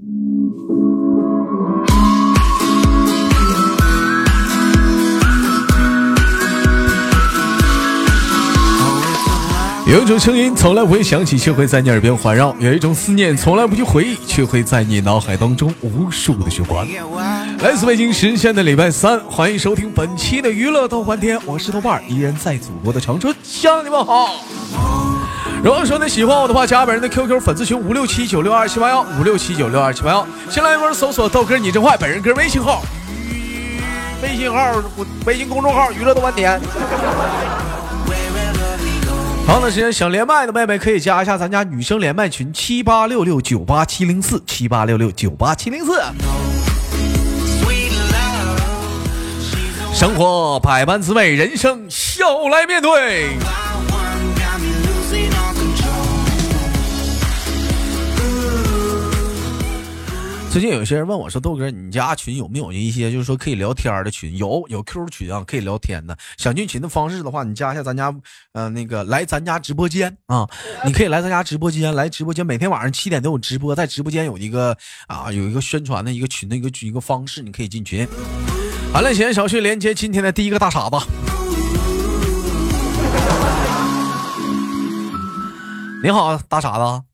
[0.00, 0.06] 有
[10.00, 16.86] 一种声音从来不会响起，却会在你耳边环绕；有一种思念从来不去回忆，却会在你脑海当中无数的循环。
[17.58, 24.28] 来自北京时间的礼拜三，欢迎收听本期的娱乐逗翻天，我是豆瓣，依然在祖国的长春向你们好。
[25.62, 32.82] 如果说你喜欢我的话，加本人的 QQ 粉丝群五六七九六二七八幺五六七九六二七八幺，先来一波搜索豆哥你真坏，本人哥微信号，
[34.22, 34.82] 微信号
[35.26, 36.60] 微信公众号娱乐逗翻天。
[39.46, 46.00] 长的时间想连麦的妹妹可以加一下咱家女生连麦群七八六六九八七零四七八六六九八七零四。
[49.92, 53.30] 生活百般滋味，人生笑来面对。
[60.50, 64.34] 最近有些人问我说：“豆哥，你家群有没有一些就是说可以聊天的群？
[64.36, 66.16] 有，有 QQ 群啊，可以聊天的。
[66.38, 68.12] 想进群的方式的话，你加一下咱家，
[68.54, 70.48] 呃，那个来咱家直播间啊，
[70.86, 78.08] 你可以来咱家直播间，来直播间，每天晚上七点都有直播，在直播间有一个啊，有一个宣传的一个群的一个一个方式，你可以进群。
[78.92, 80.96] 好了，闲言少叙，连接今天的第一个大傻子。
[86.02, 87.07] 你好，大傻子。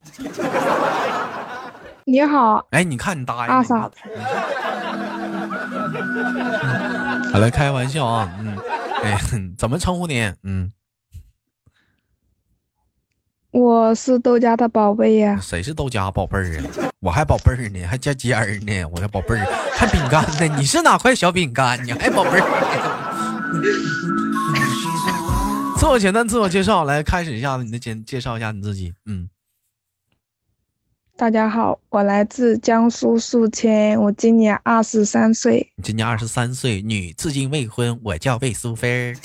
[2.06, 3.96] 你好，哎，你看你答应阿傻子，
[7.32, 8.56] 好了，开玩笑啊，嗯，
[9.02, 9.18] 哎，
[9.56, 10.30] 怎么称呼你？
[10.42, 10.70] 嗯，
[13.52, 15.38] 我是豆家的宝贝呀。
[15.40, 16.64] 谁是豆家宝贝儿啊？
[17.00, 20.46] 我还宝贝儿呢，还尖尖儿呢，我的宝贝儿，还饼干呢？
[20.58, 21.82] 你是哪块小饼干？
[21.84, 22.44] 你还宝贝儿？
[25.78, 29.28] 自我简单自我介绍，来开始一下子，你的简介绍一下你自己，嗯。
[31.16, 35.70] 大家好，我来自江苏宿迁，我今年二十三岁。
[35.76, 39.14] 你今年二十三岁，女，至今未婚，我叫魏苏菲。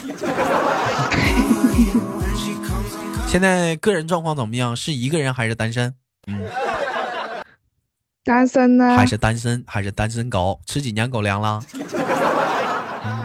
[3.27, 4.75] 现在个人状况怎么样？
[4.75, 5.95] 是一个人还是单身？
[6.27, 6.43] 嗯，
[8.23, 8.95] 单身呢？
[8.95, 9.63] 还是单身？
[9.65, 10.61] 还是单身狗？
[10.67, 11.59] 吃几年狗粮了？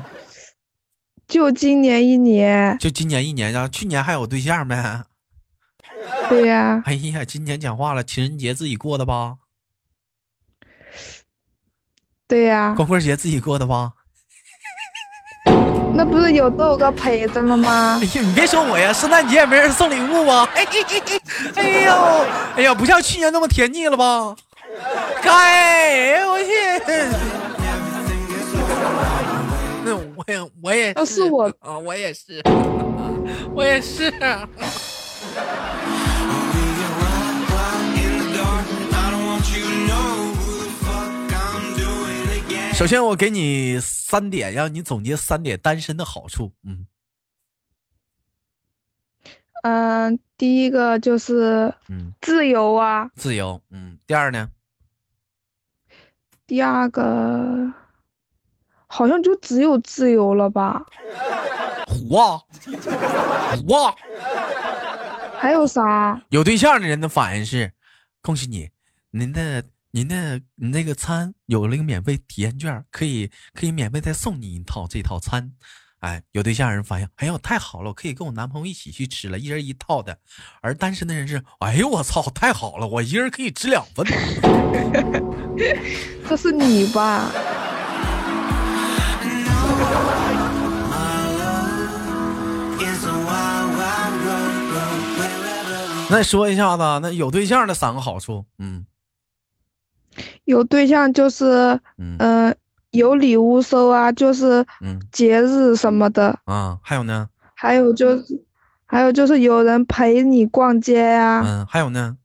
[1.29, 2.79] 就今年一年。
[2.79, 3.69] 就今年一年呀？
[3.69, 4.75] 去年还有对象没？
[6.29, 9.37] 对呀，哎呀，今年讲话了，情人节自己过的吧？
[12.27, 13.93] 对呀，光棍节自己过的吧？
[15.97, 17.99] 那不是有豆哥陪着了吗？
[18.01, 20.49] 哎呀，你别说我呀，圣诞节也没人送礼物啊？
[20.55, 20.67] 哎
[21.55, 22.27] 哎呦，
[22.57, 24.35] 哎呀，不像去年那么甜腻了吧？
[25.23, 26.51] 该，我去，
[29.85, 32.43] 那我也我也是我啊，我也是，
[33.55, 34.13] 我也是。
[42.75, 46.53] 首先，我给你三点，让你总结三点单身的好处。
[46.65, 46.87] 嗯，
[49.63, 53.63] 嗯，第一个就是嗯自由啊，自由。
[53.71, 54.51] 嗯，第二呢？
[56.49, 57.73] 第二个
[58.89, 60.85] 好像就只有自由了吧？
[61.87, 62.43] 虎啊，
[63.57, 63.95] 虎啊！
[65.39, 66.21] 还有啥？
[66.31, 67.73] 有对象的人的反应是：
[68.21, 68.69] 恭喜你，
[69.11, 69.65] 您的。
[69.95, 75.53] 您的你那个餐有了一个免费体验券，可以可以免费再送你一套这套餐，
[76.01, 80.19] 哎，有对象人反应，哎呦太好了，我可以跟我男朋友一起去吃了，一人一套的。
[80.63, 84.05] 而单身的人是，哎呦我操，太好了，我一人可以吃两份。
[86.29, 87.31] 这是你吧？
[96.11, 98.85] 那说一下子，那有对象的三个好处，嗯。
[100.45, 102.55] 有对象就是，嗯，
[102.91, 104.65] 有礼物收啊，就是
[105.11, 106.79] 节日什么的啊。
[106.83, 107.29] 还有呢？
[107.55, 108.45] 还有就是，
[108.87, 111.43] 还有就是有人陪你逛街呀。
[111.45, 112.17] 嗯，还有呢？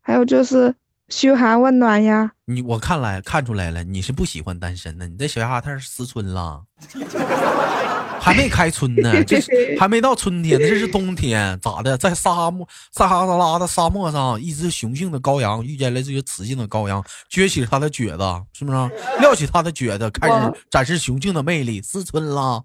[0.00, 0.74] 还有就是
[1.08, 2.32] 嘘寒问暖呀。
[2.44, 6.64] 你我看来看出来了，你是不喜欢单身的，你这小丫头思春了。
[8.22, 9.40] 还没开春呢， 这
[9.76, 11.98] 还没到春天呢，这是冬天，咋的？
[11.98, 18.90] 在沙漠撒哈拉的沙漠上，一只雄性的羔羊遇见了这个雌性的羔羊，撅起它的撅子，是不是？
[19.18, 22.62] 撩起它的撅子，开始展示雄性的魅力，思春啦。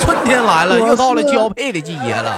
[0.00, 2.36] 春天来了，又到了交配的季节了。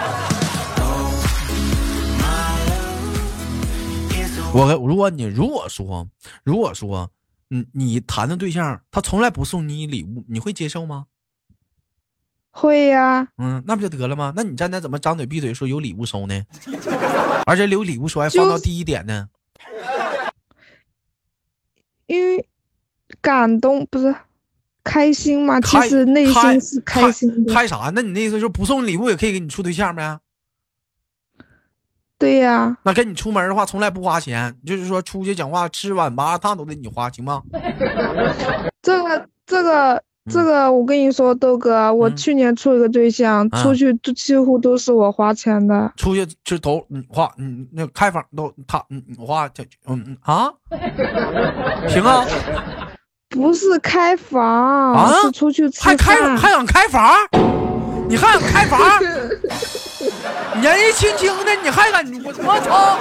[4.53, 6.07] 我如果你如果说
[6.45, 7.11] 如果说，
[7.51, 11.07] 嗯，你谈的对象他从来不送你礼物，你会接受吗？
[12.57, 14.33] 会呀，嗯，那不就得了吗？
[14.37, 16.41] 那你站那怎么张嘴闭嘴说有礼物收呢？
[17.47, 19.29] 而且有礼物收还放到第一点呢？
[22.07, 22.47] 因为
[23.21, 24.15] 感动不是
[24.85, 27.53] 开心嘛，其实内心是开心的。
[27.53, 27.91] 开啥？
[27.93, 30.21] 那你那意思就不送礼物也可以给你处对象呗？
[32.17, 32.79] 对呀。
[32.85, 37.43] 那跟你出门的话，从来不花钱，就是说出去讲话吃碗麻辣烫都得你花，行吗？
[38.81, 40.01] 这个这个。
[40.31, 45.93] 这个我跟你说，豆哥，我去年处一个对象，出去都几乎都是我花钱的。
[45.97, 49.47] 出去就都你花，嗯，那开房都他嗯花，
[49.87, 50.51] 嗯嗯啊，
[51.89, 52.25] 行啊。
[53.29, 57.11] 不是开房，是出去吃还开还想开房？
[58.09, 58.81] 你还想开房？
[60.61, 62.97] 年纪轻轻的你还敢我我操！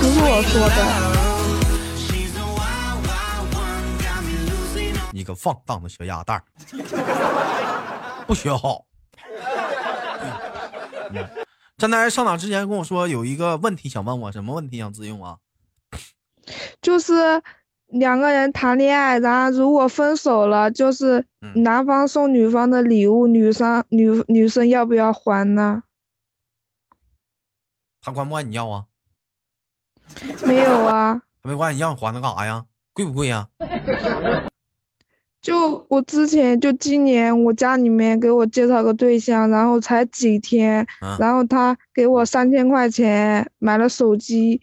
[0.00, 1.15] 不是我说的。
[5.26, 6.42] 个放荡的小鸭蛋儿，
[8.26, 8.86] 不学好。
[11.76, 15.36] 张丹上场之前跟我说有一个问题想问我，什么问题想自用啊？
[16.80, 17.42] 就是
[17.88, 21.26] 两个人谈恋爱，然后如果分手了，就是
[21.56, 25.82] 男方送女方的礼物，女生女女生要不要还呢？
[28.00, 28.86] 他管不管你要啊？
[30.44, 31.20] 没有啊。
[31.42, 32.64] 没管你要，你还他干啥呀？
[32.92, 33.48] 贵不贵呀？
[35.46, 40.84] 就我之前就今年我家里面给我介绍个对象，然后才几天，
[41.20, 44.60] 然后他给我三千块钱买了手机，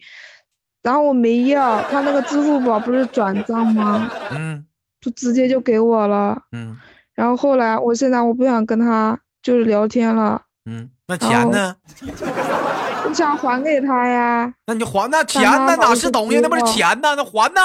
[0.82, 4.10] 然后我没要，他那个支付宝不是转账吗？
[4.32, 4.62] 嗯，
[5.00, 6.36] 就直接就给我了。
[6.52, 6.76] 嗯，
[7.14, 10.42] 然后后来我现在我不想跟他就是聊天了。
[10.66, 11.74] 嗯，那钱呢？
[13.08, 14.52] 我想还给他呀。
[14.66, 16.40] 那你还那钱那哪是东西？
[16.40, 17.14] 那不是钱呢？
[17.16, 17.60] 那还呢？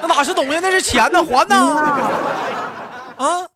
[0.00, 0.58] 那哪是东西？
[0.60, 1.56] 那是钱呢，还呢？
[3.16, 3.46] 啊？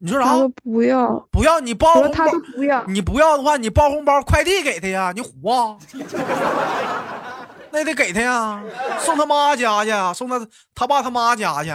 [0.00, 0.36] 你说啥？
[0.62, 2.24] 不要，不要你包红包，
[2.54, 2.84] 不要。
[2.86, 5.12] 你不要的话，你包红包快递给他呀？
[5.14, 5.76] 你虎啊？
[7.70, 8.62] 那得给他呀，
[9.00, 11.70] 送他妈家去，送他他爸他妈家去。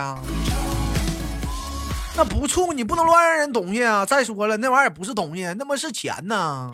[2.16, 4.06] 那不处，你不能乱让人东西啊！
[4.06, 6.72] 再说了，那玩意儿也不是东西，那么是钱呢。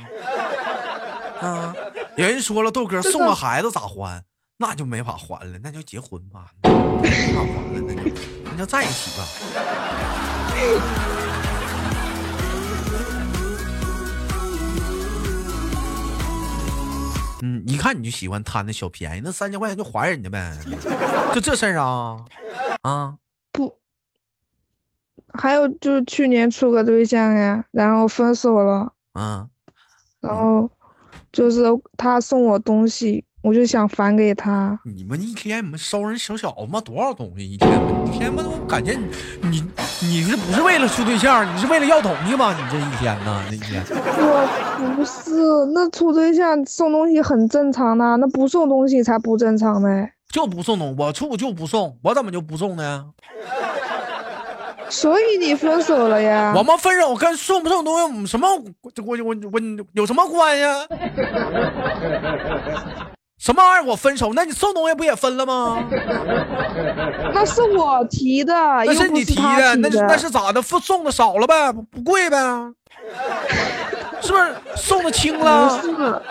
[1.42, 1.74] 啊，
[2.16, 4.22] 人说了，豆哥送个孩子咋还？
[4.62, 6.52] 那就没法还了，那就结婚吧。
[6.64, 6.76] 那还
[7.72, 8.12] 了，那就
[8.44, 9.26] 那就在一起吧。
[17.42, 20.58] 嗯，一看你就喜欢贪那小便宜，那三千块钱就还人家呗，
[21.34, 22.26] 就这事儿啊？
[22.82, 23.18] 啊？
[23.54, 23.74] 不，
[25.36, 28.92] 还有就是去年处个对象呀，然后分手了。
[29.14, 29.50] 嗯。
[30.20, 30.70] 然后
[31.32, 31.64] 就是
[31.96, 33.24] 他送我东西。
[33.42, 34.78] 我就想返给他。
[34.84, 37.52] 你们一天你们收人小小子嘛多少东西？
[37.54, 37.70] 一天
[38.06, 38.98] 一天嘛，我感觉
[39.42, 39.64] 你你
[40.02, 41.46] 你是不是为了处对象？
[41.56, 42.54] 你是为了要东西吗？
[42.54, 43.42] 你这一天呢？
[43.50, 43.82] 那一天。
[43.90, 45.32] 我不是，
[45.74, 50.08] 那处对象送东西很正常的，那不送东西才不正常呢。
[50.30, 53.06] 就不送东，我处就不送，我怎么就不送呢？
[54.90, 56.52] 所以你分手了呀？
[56.58, 58.48] 我们分手跟送不送东西什么？
[58.56, 59.62] 我我我我
[59.94, 60.64] 有什么关系？
[63.40, 63.90] 什么玩意儿？
[63.90, 64.34] 我分手？
[64.36, 65.82] 那你送东西不也分了吗？
[67.34, 68.54] 那是我提的，
[68.86, 70.62] 那是你提的，那那是咋的？
[70.62, 72.38] 送的少了呗，不贵呗？
[74.22, 75.70] 是不是送的轻了？
[75.82, 76.22] 不是，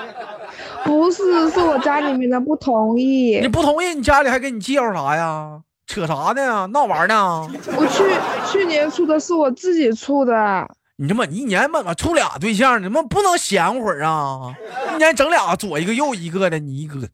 [0.84, 3.38] 不是，是我家里面的不同意。
[3.40, 5.58] 你不同意，你家里还给你介绍啥呀？
[5.86, 6.66] 扯啥呢？
[6.66, 7.48] 闹玩呢？
[7.74, 8.04] 我去
[8.52, 10.68] 去年出的是我自己出的。
[11.00, 12.82] 你他妈一年怎么处俩对象？
[12.82, 14.52] 你们不能闲会儿啊！
[14.92, 17.08] 一年整俩，左一个右一个的，你一个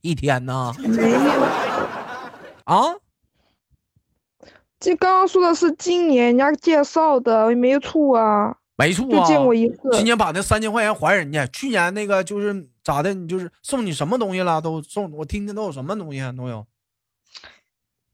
[0.00, 0.74] 一天呢？
[0.78, 1.18] 没有
[2.64, 2.96] 啊？
[4.80, 9.90] 这刚刚说的是今年人家介绍的，没处啊，没处啊，就见过一次。
[9.92, 13.12] 今年把那三千块钱还人家，去年那个就是咋的？
[13.12, 14.62] 你就是送你什么东西了？
[14.62, 16.66] 都送我听听都有什么东西啊都有？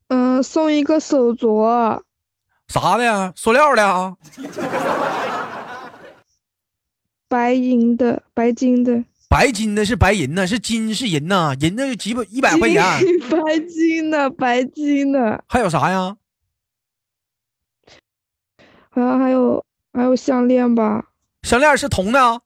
[0.09, 2.02] 嗯，送一个手镯。
[2.68, 3.32] 啥的呀？
[3.34, 4.14] 塑料的啊？
[7.26, 12.82] 白银的，白金的，白金的是白银呢，是金是银呐，银的几百一百块钱。
[13.30, 15.42] 白金的，白金的。
[15.48, 16.16] 还有啥呀？
[18.90, 21.06] 好像还有还有项链吧？
[21.42, 22.40] 项链是铜的。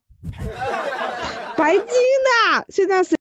[1.57, 3.17] 白金的，现在谁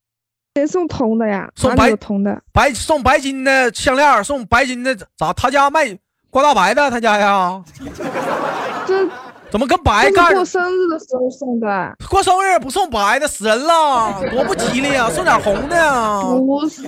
[0.53, 1.51] 谁送铜的呀？
[1.55, 5.33] 送白铜的，白送白金的项链，送白金的咋？
[5.33, 5.97] 他家卖。
[6.31, 7.61] 挂大白的，他家呀？
[8.87, 9.07] 这
[9.51, 10.33] 怎么跟白干？
[10.33, 11.93] 过生日的时候送的。
[12.09, 15.09] 过生日不送白的，死人了， 多不吉利啊！
[15.09, 16.21] 送点红的呀。
[16.23, 16.83] 不是，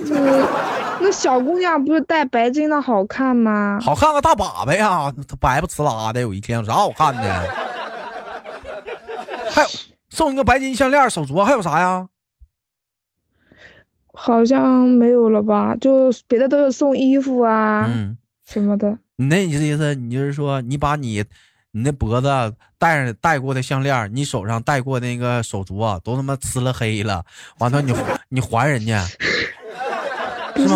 [0.98, 3.78] 那小姑娘不是戴白金的好看吗？
[3.82, 7.22] 好看个大粑粑呀，白不呲啦的，有一天有啥好看的？
[9.52, 9.68] 还有
[10.08, 12.08] 送一个白金项链、手镯，还有啥呀？
[14.14, 15.76] 好像没有了吧？
[15.78, 18.96] 就别的都是送衣服啊，嗯，什么的。
[19.16, 21.24] 你那意思，你就是说，你把你
[21.70, 22.28] 你那脖子
[22.78, 27.24] 戴上戴过的项链，你手上戴过那个手镯，都他妈呲了黑了，
[27.58, 27.94] 完了你
[28.28, 29.04] 你还人家？
[30.54, 30.74] 不是，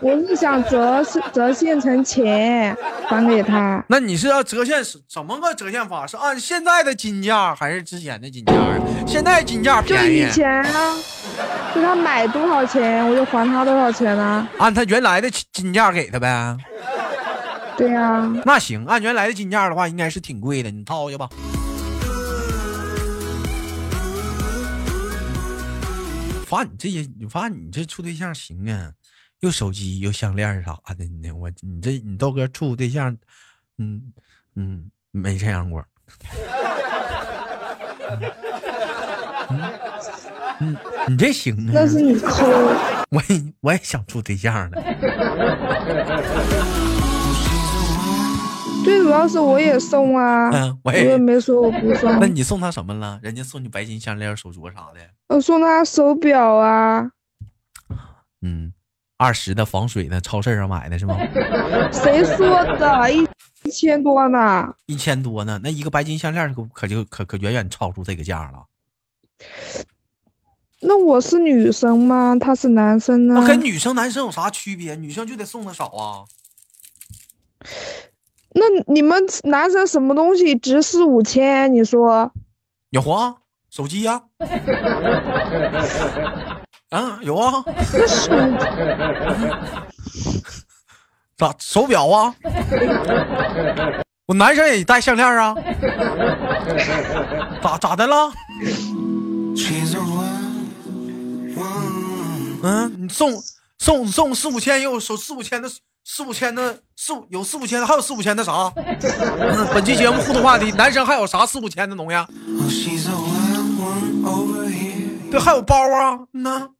[0.00, 2.74] 我是想折折现成钱
[3.06, 3.84] 还给他。
[3.88, 6.06] 那你是要折现什么个折现法？
[6.06, 8.54] 是按现在的金价还是之前的金价？
[9.06, 10.22] 现在金价便宜。
[10.22, 10.96] 就以前啊，
[11.74, 14.48] 就他买多少钱，我就还他多少钱啊。
[14.58, 16.56] 按他原来的金价给他呗。
[17.82, 18.32] 对呀。
[18.44, 21.28] 那行，按原来的金价的话，应该是挺贵的，你掏去吧。
[26.46, 28.92] 发你这些，你发你这处对象行啊。
[29.40, 31.32] 又手机又项链啥的呢？
[31.32, 33.16] 我你这你豆哥处对象，
[33.78, 34.00] 嗯
[34.54, 35.84] 嗯，没这样过。
[40.60, 40.76] 嗯，
[41.08, 41.72] 你这行啊？
[41.74, 42.46] 那是你抠。
[43.10, 44.80] 我也我也想处对象呢。
[48.84, 50.50] 最主要是我也送啊。
[50.50, 52.18] 嗯，我也没说我不送。
[52.20, 53.18] 那你送他什么了？
[53.22, 55.00] 人家送你白金项链、手镯啥的。
[55.28, 57.10] 我送他手表啊。
[58.42, 58.72] 嗯。
[59.18, 61.16] 二十的防水的，超市上买的是吗？
[61.92, 63.12] 谁说的？
[63.12, 63.24] 一
[63.62, 64.74] 一千多呢？
[64.86, 65.60] 一千多呢？
[65.62, 68.64] 那一个白金项链可可就可可远远超出这个价了。
[70.80, 72.36] 那我是女生吗？
[72.40, 73.36] 他是男生呢？
[73.38, 74.96] 那跟女生男生有啥区别？
[74.96, 76.24] 女生就得送的少啊。
[78.54, 81.72] 那你们男生什么东西值四五千？
[81.72, 82.30] 你说？
[82.90, 83.36] 有啊，
[83.70, 84.22] 手机呀。
[86.90, 87.64] 啊，有啊，
[91.38, 92.34] 咋 手表啊？
[94.26, 95.54] 我男生也戴项链啊，
[97.62, 98.30] 咋咋的了？
[102.64, 103.32] 嗯，你送
[103.78, 105.68] 送送四五千，又手四五千的
[106.04, 108.70] 四五千的四五有四五千，还有四五千的啥？
[109.72, 112.16] 本期节目互动话题：男生还有啥四五千的东西？
[115.30, 116.74] 对，还有包啊，嗯。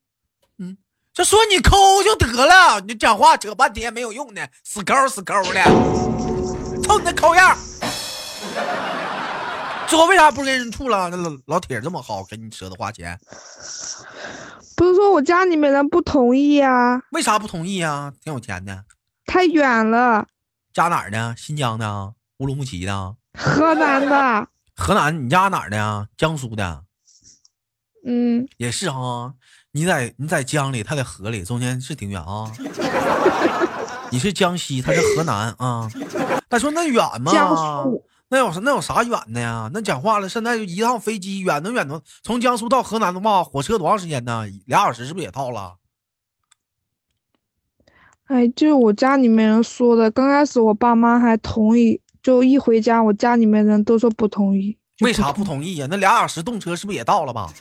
[0.59, 0.77] 嗯。
[1.15, 5.63] 这说你抠就得了，你讲话扯半天没有用的，死抠死抠的，
[6.83, 7.57] 瞅你那抠样。
[9.87, 11.11] 最后为啥不跟人处了？
[11.11, 13.19] 那老老铁这么好，跟你舍得花钱？
[14.75, 17.01] 不是说我家里面人不同意啊？
[17.11, 18.13] 为啥不同意啊？
[18.25, 18.85] 挺有钱的。
[19.33, 20.27] 太远了。
[20.75, 21.35] 家哪儿的？
[21.39, 22.13] 新疆的？
[22.37, 23.17] 乌鲁木齐的？
[23.33, 24.47] 河南的。
[24.77, 25.25] 河南？
[25.25, 26.07] 你家哪儿的呀？
[26.19, 26.85] 江苏的。
[28.07, 28.47] 嗯。
[28.59, 29.33] 也是啊。
[29.71, 32.53] 你在你在江里，他在河里，中间是挺远啊。
[34.13, 35.89] 你是江西，他是河南啊。
[36.51, 37.33] 他说那远吗？
[38.29, 39.71] 那有那有啥远的呀？
[39.73, 44.45] 那讲话了，现在就一趟飞机远能远能从江苏到河南的话，火车多长时间呢？
[44.67, 45.77] 俩小时是不是也到了？
[48.27, 54.77] 哎，就是我家里面人说的，刚开始我爸妈还同意，就一回家，我家里面人都说不同意。
[55.01, 55.87] 为啥不同意呀？
[55.91, 57.53] 那俩小时动车是不是也到了吧？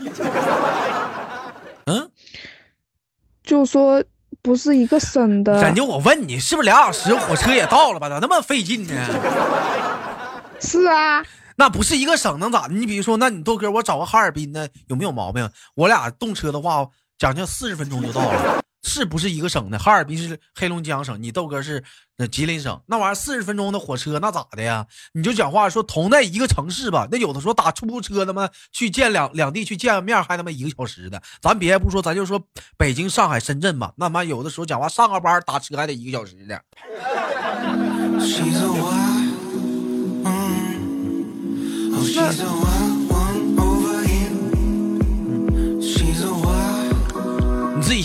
[1.85, 2.09] 嗯，
[3.43, 4.03] 就说
[4.41, 5.59] 不是一个省的。
[5.59, 8.07] 感觉我问你，是不是俩小时火车也到了吧？
[8.07, 8.93] 咋那么费劲呢？
[10.59, 11.25] 是啊，
[11.57, 12.75] 那不是一个省能咋的？
[12.75, 15.49] 你比如说，那你豆哥，我找个哈尔滨的，有没有毛病？
[15.75, 16.87] 我俩动车的话，
[17.17, 18.63] 将近四十分钟就到了。
[18.83, 19.77] 是不是一个省的？
[19.77, 21.83] 哈尔滨是黑龙江省，你豆哥是
[22.17, 24.87] 那吉林省，那玩意儿四十分钟的火车，那咋的呀？
[25.13, 31.21] 你就讲话说同在一个城市吧，那有的时候打出租车他妈去见两两地去见个面，还他妈一个小时的。
[31.41, 32.41] 咱别不说，咱就说
[32.77, 36.61] 北京、上海、深圳吧，那妈有的时候讲话上个班打车还得一个小时的。
[42.01, 42.41] 自己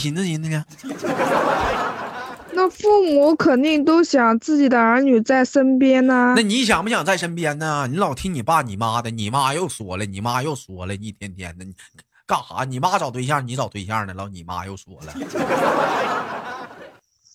[0.06, 0.62] 寻思寻思去。
[2.58, 6.32] 那父母肯定都想自己的儿女在身边呢。
[6.34, 7.86] 那你想不想在身边呢？
[7.90, 11.74] 你老听你爸你妈的，你妈又说了，你妈又说了，一天天的，你
[12.26, 12.64] 干啥？
[12.64, 14.14] 你妈找对象，你找对象呢？
[14.14, 15.12] 老你妈又说了，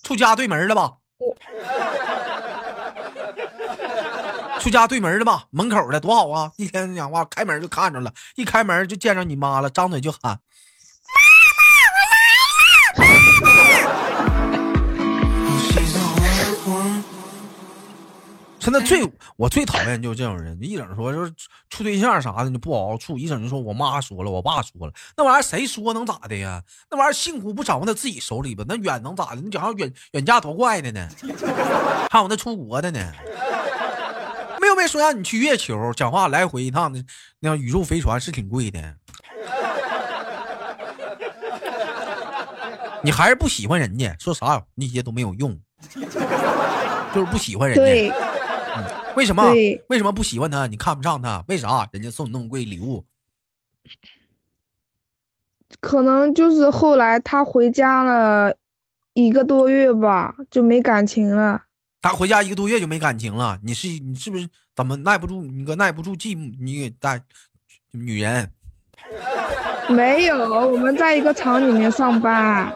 [0.01, 0.93] 出家对门了吧？
[4.59, 5.45] 出家对门了吧？
[5.51, 6.51] 门口的多好啊！
[6.57, 10.39] 一天讲话，开门就看着了，一开门就见着你妈了，张嘴就喊。
[18.61, 19.01] 现在最
[19.37, 21.33] 我最讨厌就是这种人，一整说就是
[21.71, 26.61] 处对象啥的你不好好处，一整就说我妈说了，我爸说了，那玩意儿谁说能咋的呀？
[26.89, 28.63] 那玩意儿幸福不掌握在自己手里吧？
[28.67, 29.41] 那远能咋的？
[29.41, 31.09] 你讲远远嫁多怪的呢？
[32.11, 33.11] 还有那出国的呢？
[34.61, 35.93] 没有没没说让你去月球？
[35.93, 37.03] 讲话来回一趟的，
[37.39, 38.81] 那宇宙飞船是挺贵的。
[43.03, 45.55] 你还是不喜欢人家，说啥那些都没有用，
[47.13, 47.83] 就是不喜欢人家。
[49.15, 49.51] 为什么？
[49.87, 50.67] 为什么不喜欢他？
[50.67, 51.43] 你看不上他？
[51.47, 51.87] 为啥？
[51.91, 53.05] 人家送你那么贵礼物，
[55.79, 58.55] 可能就是后来他回家了
[59.13, 61.63] 一个多月吧，就没感情了。
[62.01, 63.59] 他回家一个多月就没感情了。
[63.63, 65.43] 你是你是不是怎么耐不住？
[65.43, 66.55] 你个耐不住寂寞？
[66.59, 67.21] 你给带
[67.91, 68.51] 女人？
[69.89, 70.37] 没有，
[70.71, 72.73] 我们在一个厂里面上班。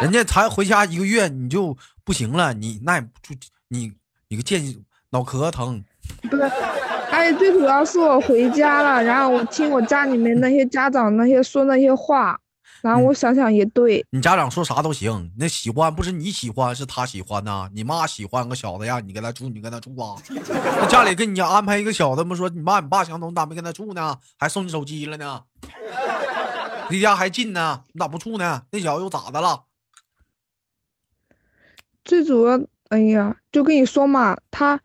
[0.00, 3.34] 人家才回家一个月，你就不行了，你耐不住，
[3.68, 3.92] 你
[4.28, 4.62] 你个贱
[5.10, 5.84] 脑壳疼。
[6.30, 6.42] 不是，
[7.10, 12.38] 而且最主要是我回家了，然后我听我家里面那些家长那些说那些话，
[12.80, 14.04] 然后我想想也对。
[14.10, 17.68] 你家长说啥都行，那喜欢不是你喜欢，是他喜欢呐。
[17.74, 20.14] 你妈喜欢个小子呀，你跟他住，你跟他住啊。
[20.28, 24.16] 那家里给你安排一个小子不说你妈你爸相同，你咋没跟他住呢？
[24.38, 25.42] 还送你手机了呢？
[26.88, 28.62] 离家还近呢，你咋不处呢？
[28.70, 29.64] 那小子又咋的了？
[32.04, 32.60] 最主要，
[32.90, 34.80] 哎呀，就跟你说嘛，他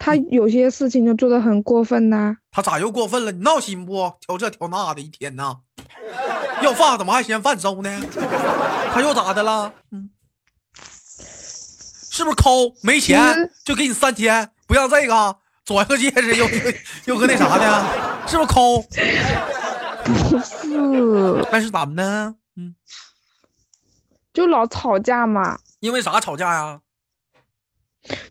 [0.00, 3.30] 他有些事情就做的很过分呐、他咋又过分了？
[3.30, 4.10] 你闹心不？
[4.18, 5.58] 挑这挑那的，一天呐，
[6.62, 8.00] 要饭怎么还嫌饭馊呢？
[8.94, 9.74] 他又咋的了？
[9.90, 10.08] 嗯，
[12.10, 12.74] 是不是抠？
[12.82, 16.48] 没钱嗯就给你三千，不让这个，左一个戒指，又
[17.04, 17.84] 又个那啥的，
[18.26, 18.80] 是不是抠？
[20.02, 22.34] 不是，那是咋的呢？
[22.56, 22.74] 嗯，
[24.32, 25.58] 就老吵架嘛。
[25.80, 26.80] 因为啥吵架呀？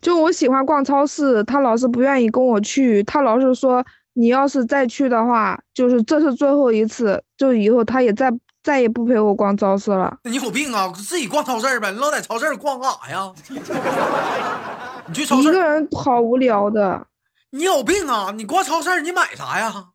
[0.00, 3.84] 就我喜欢逛超市，他老是不愿意跟我去，他老是说
[4.14, 8.30] 你要是再去的话，就是这是最后一次，就以后他也再
[8.62, 10.18] 再也不陪我逛超市了。
[10.24, 10.92] 你有病啊！
[10.94, 13.32] 自己逛超市呗，你老在超市逛干啥呀？
[15.06, 17.06] 你去超市一个，人好无聊的，
[17.50, 18.32] 你有病啊！
[18.36, 19.86] 你逛超市，你买啥呀？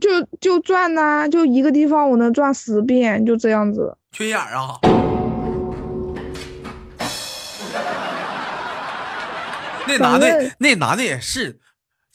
[0.00, 0.08] 就
[0.40, 3.96] 就转呐、就一个地方我能转十遍，就这样子。
[4.12, 4.78] 缺眼啊！
[9.88, 11.58] 那男的，那男的也是，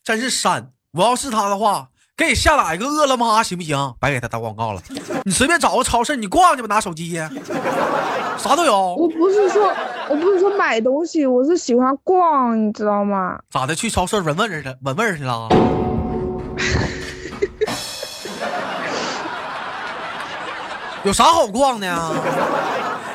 [0.04, 0.70] 真是山。
[0.92, 3.96] 我要是他的话，给你下载一个饿了么行不行？
[4.00, 4.82] 白给他打广告了。
[5.26, 7.16] 你随便找个超市，你逛去吧，拿手机，
[8.38, 8.96] 啥都有。
[8.96, 9.74] 我不是说
[10.10, 13.40] 我不是说买东西，我是喜欢逛，你知道吗？
[13.50, 13.74] 咋的？
[13.74, 15.50] 去超市闻味儿去，闻味儿去了？
[21.04, 22.12] 有啥好逛的呀？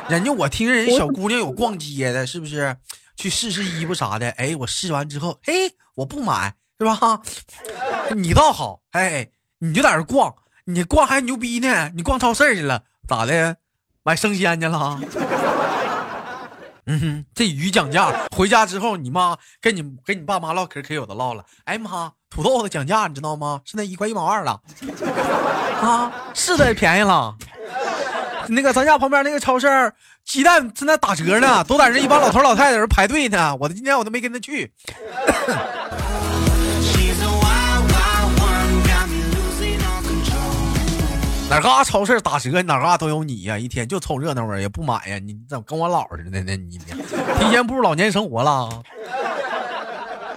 [0.09, 2.77] 人家我听人小姑娘有逛街的，是不是？
[3.19, 4.31] 去试试衣服啥的。
[4.31, 5.53] 哎，我试完之后，嘿，
[5.97, 7.21] 我不买，是吧？
[8.17, 9.29] 你倒好，哎，
[9.59, 10.33] 你就在这逛，
[10.65, 11.91] 你逛还牛逼呢。
[11.97, 13.57] 你逛超市去了，咋的？
[14.05, 15.01] 买生鲜去了？
[16.91, 21.45] 嗯哼，这鱼讲价，回家之后，你妈跟你跟你爸妈唠嗑，可有的唠了。
[21.65, 23.61] 哎妈，土豆子讲价，你知道吗？
[23.65, 24.63] 现在一块一毛二了，
[25.83, 27.37] 啊，是的，便宜了。
[28.49, 29.93] 那个咱家旁边那个超市，
[30.25, 33.55] 鸡蛋正在打折呢，都在这一帮老头老太太在这排队呢。
[33.61, 34.73] 我的今天我都没跟他去。
[41.51, 45.19] 哪嘎超市打折，哪嘎都有你呀、一天就凑热闹啊，也不买呀。
[45.19, 46.57] 你怎么跟我姥似的呢？
[46.57, 46.79] 你你
[47.39, 48.83] 提前步入老年生活了？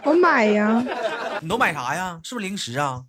[0.04, 0.82] 我买呀，
[1.42, 2.20] 你都买啥呀？
[2.24, 3.04] 是不是零食啊？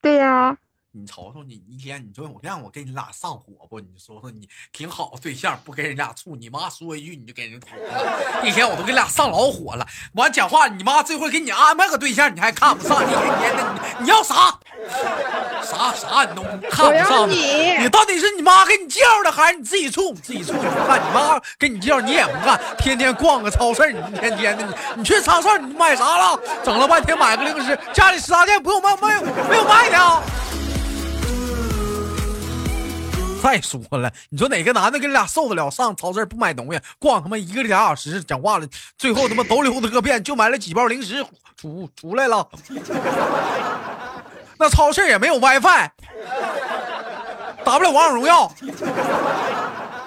[0.00, 0.56] 对呀、
[0.98, 3.78] 你瞅瞅你一天，你说我让我跟你俩上火不？
[3.78, 9.86] 你说说你挺好对象，不跟人俩处，你妈说一句你就给人捅了，一天我都跟俩上老火了。
[10.14, 14.58] 完讲话，你妈这回给你安排个对象，你还看不上，一天天的你你要啥？
[15.62, 20.12] 啥啥你都看不上你你到底是你妈给你介绍的，还是你自己处？
[20.12, 26.40] 你自己处你不干，你妈给你介绍你也不干，天天逛个超市，你一天天的你你去超市你买啥了？
[26.64, 30.22] 整了半天买个零食，家里食杂店不用卖，没有没有卖的啊。
[33.42, 38.66] 再说了，你说哪个男的跟你俩受得了上超市不买东西，逛他妈一个俩小时，讲话了，
[38.98, 41.24] 最后他妈都溜达个遍，就买了几包零食
[41.56, 42.48] 出出来了。
[44.58, 45.90] 那超市也没有 WiFi，
[47.64, 48.50] 打不了王者荣耀。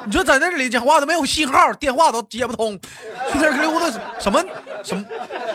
[0.05, 2.77] 你说在那里讲话都没有信号，电话都接不通，
[3.31, 3.89] 去那儿溜达
[4.19, 4.43] 什么
[4.83, 5.05] 什么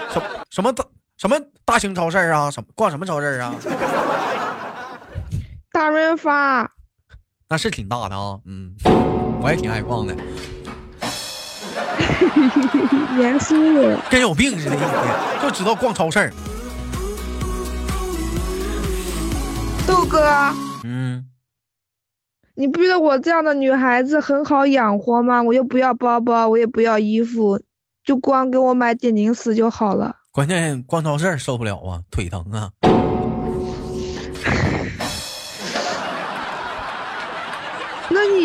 [0.08, 0.84] 什么什么大
[1.18, 2.50] 什么大型超市啊？
[2.50, 3.54] 什么逛什么超市啊？
[5.72, 6.70] 大润发，
[7.48, 8.74] 那是挺大的啊，嗯，
[9.42, 10.16] 我也挺爱逛的，
[13.20, 13.54] 严肃。
[14.10, 14.88] 跟有病似的，一天
[15.42, 16.32] 就知道逛超市。
[19.86, 20.20] 豆哥，
[20.84, 21.26] 嗯，
[22.54, 25.42] 你不觉得我这样的女孩子很好养活吗？
[25.42, 27.60] 我又不要包包，我也不要衣服，
[28.02, 30.16] 就光给我买点零食就好了。
[30.32, 32.70] 关键逛超市受不了啊，腿疼啊。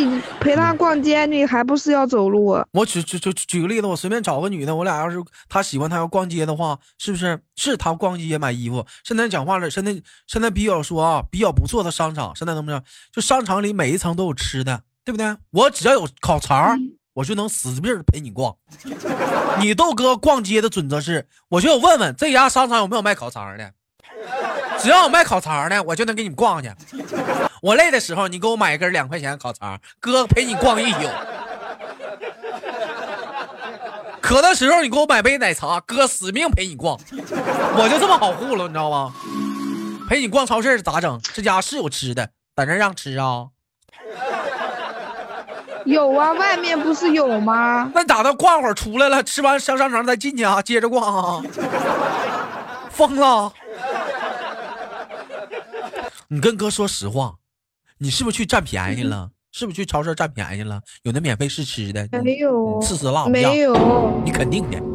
[0.05, 2.61] 你陪他逛街，你还不是要走路？
[2.71, 8.85] 我举举举举个例子，我随便找个女的，我俩要是她喜欢她要逛街的话，是不是是她逛街买衣服？
[9.03, 12.83] 现在讲话了，现在现在比较说啊，比较不错的商场，现在怎么着？
[13.11, 15.35] 就商场里每一层都有吃的，对不对？
[15.51, 16.77] 我只要有烤肠，
[17.13, 18.55] 我就能死劲儿陪你逛。
[19.59, 23.73] 你豆哥逛街的准则是，我就问问这家商场有没有卖烤肠的，
[24.79, 26.71] 只要有卖烤肠的，我就能给你们逛去。
[27.61, 30.99] 我累的时候，你给我买一根两块钱的烤肠，哥陪你逛一宿。
[34.21, 36.99] 渴的时候，你给我买杯奶茶，哥死命陪你逛。
[37.11, 39.13] 我就这么好糊了，你知道吗？
[40.07, 41.19] 陪你逛超市咋整？
[41.33, 43.47] 这家是有吃的，在那让吃啊？
[45.85, 47.91] 有啊，外面不是有吗？
[47.95, 48.33] 那咋的？
[48.33, 51.41] 逛会儿出来了，吃完上商场再进去啊，接着逛啊？
[52.91, 53.51] 疯了！
[56.27, 57.33] 你跟哥说实话，
[57.99, 59.29] 你是不是去占便宜了？
[59.51, 60.79] 是不是去超市占便宜了？
[61.03, 62.07] 有那免费试吃的？
[62.23, 63.29] 没有，试试辣不辣？
[63.29, 64.21] 没有。
[64.23, 64.77] 你肯定的。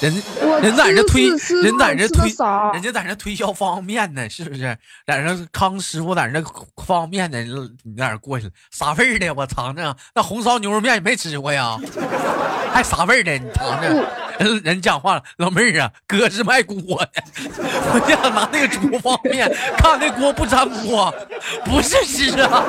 [0.00, 4.76] 人我人在这推吃吃，人在这推少，人家在那推销方便面呢，是不是？
[5.06, 6.42] 在那康师傅在那
[6.84, 9.32] 方便面呢，你在那过去了，啥味儿的？
[9.32, 11.78] 我尝尝，那红烧牛肉面你没吃过呀？
[12.72, 13.32] 还啥味儿的？
[13.38, 14.23] 你尝尝。
[14.38, 17.22] 人 人讲话了，老妹儿啊，哥是卖锅的，
[17.92, 21.14] 我就想拿那个煮方便面， 看那锅不粘锅，
[21.64, 22.64] 不是吃啊。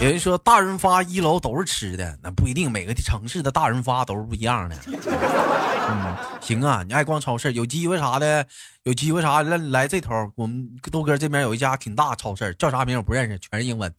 [0.00, 4.76] 有人说大润发一楼都是吃的，那不一定，每个城市的大润发都是不一样的。
[5.90, 8.46] 嗯，行啊，你爱逛超市，有机会啥的，
[8.84, 13.92] 有机会啥的来来这头，我们豆哥这边有一家挺大超市，叫啥名我不认识，全是英文。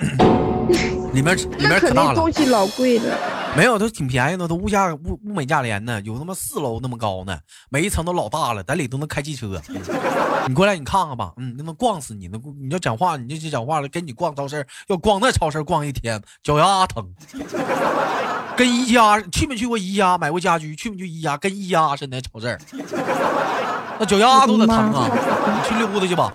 [1.12, 3.16] 里面里面可大了肯定东，西老贵的。
[3.56, 7.36] 没有，都挺便宜的，都物价物物美价廉呢，有他妈四楼那么高呢，
[7.68, 9.60] 每一层都老大了，在里都能开汽车。
[10.46, 17.04] 你过来你看看吧，嗯，那能逛死你，那你要讲话你就去讲话了，跟你逛超市要逛那超市逛一天，脚丫疼。
[18.56, 20.76] 跟宜家去没去过宜家买过家居？
[20.76, 21.36] 去没去宜家？
[21.36, 22.58] 跟宜家似的超市，
[23.98, 25.10] 那脚丫都得疼啊！
[25.56, 26.32] 你去溜达去吧。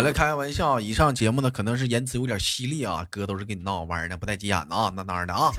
[0.00, 5.52] 好了，开个玩笑，以上节目呢可能是言辞有点犀利啊，哥都是跟你闹玩的，不带急眼的啊，那当然的啊。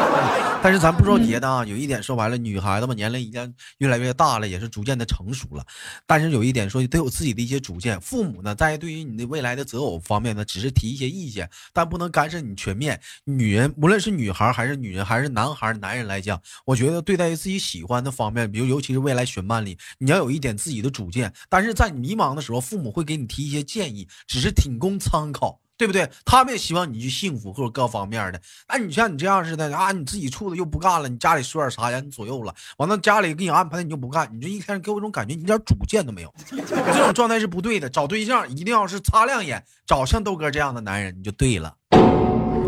[0.64, 5.62] 但是咱不说别的啊，有一点说白了，女孩子嘛，年龄已经越来越大了，也是逐渐的成熟了。
[6.06, 8.00] 但是有一点说，得有自己的一些主见。
[8.00, 12.98] 父母呢，在对于你的未来的择偶方面呢，只是提一些意见，但不能干涉你全面。
[13.24, 21.30] 女人，无论是女孩还是女人，还是男孩男人来讲，我觉得对待于自己喜欢的方面，比如尤其是未来选伴侣，你要有一点自己的主见。
[21.50, 25.60] 但是在你迷茫的时候，父母会给你提一些建议，只是仅供参考。
[25.78, 26.08] 对不对？
[26.24, 28.40] 他们也希望你去幸福或者各方面的。
[28.68, 36.32] 那你像你这样似的啊，你自己处的又不干了，你家里说点啥呀你左右了，完了家里给你安排的你就不干，你这一天给我一种感觉，你一点主见都没有。
[36.48, 37.90] 这种状态是不对的。
[37.90, 41.74] 找对象一定要是擦亮眼，找像豆哥这样的男人，你就对了。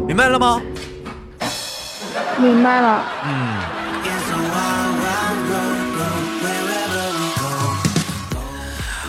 [0.09, 0.61] 明白了吗？
[2.41, 3.84] 明白了，嗯。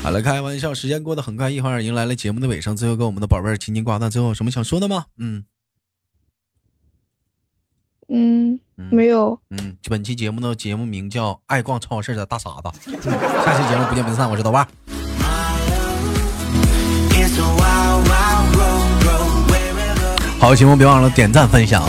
[0.05, 2.77] 好了，开玩笑，时间过得很快，一会儿迎来了节目的尾声。
[2.77, 5.05] 最后跟我们的宝贝儿轻轻挂断，最后有什么想说的吗？
[5.17, 5.43] 嗯
[8.09, 12.61] 嗯，嗯没有，嗯，本期节目的节目名叫《爱逛超市的大傻子》。
[12.85, 12.93] 嗯
[13.43, 14.67] 下期节目不见不散，我是豆瓣。
[20.39, 21.83] 好，节目别忘了点赞分享。